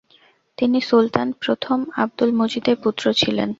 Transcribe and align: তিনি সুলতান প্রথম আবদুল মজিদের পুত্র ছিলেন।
তিনি 0.57 0.79
সুলতান 0.81 1.27
প্রথম 1.43 1.79
আবদুল 1.95 2.31
মজিদের 2.39 2.77
পুত্র 2.83 3.05
ছিলেন। 3.13 3.49